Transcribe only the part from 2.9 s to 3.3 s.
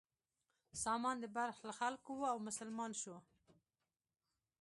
شو.